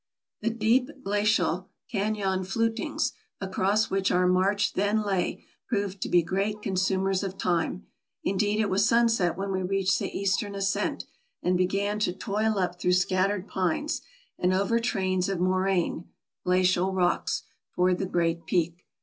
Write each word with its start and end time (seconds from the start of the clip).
The 0.39 0.49
deep 0.49 0.89
glacial 1.03 1.69
canon 1.91 2.43
flutings 2.43 3.13
across 3.39 3.91
which 3.91 4.09
our 4.11 4.25
march 4.25 4.73
then 4.73 5.03
lay 5.03 5.45
proved 5.67 6.01
to 6.01 6.09
be 6.09 6.23
great 6.23 6.63
consumers 6.63 7.21
of 7.21 7.37
time; 7.37 7.85
indeed 8.23 8.59
it 8.59 8.67
was 8.67 8.83
sunset 8.83 9.37
when 9.37 9.51
we 9.51 9.61
reached 9.61 9.99
the 9.99 10.09
eastern 10.09 10.55
ascent, 10.55 11.05
and 11.43 11.55
began 11.55 11.99
to 11.99 12.13
toil 12.13 12.57
up 12.57 12.79
through 12.81 12.93
scattered 12.93 13.47
pines, 13.47 14.01
and 14.39 14.55
over 14.55 14.79
trains 14.79 15.29
of 15.29 15.39
moraine 15.39 16.09
[glacial] 16.45 16.93
rocks, 16.93 17.43
toward 17.75 17.99
the 17.99 18.07
great 18.07 18.47
peak. 18.47 18.87